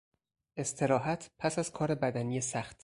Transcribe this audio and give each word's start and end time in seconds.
استراحت 0.57 1.29
پس 1.41 1.59
از 1.59 1.71
کار 1.71 1.95
بدنی 1.95 2.41
سخت 2.41 2.77